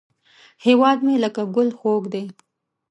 [0.65, 2.25] هیواد مې لکه ګل خوږ دی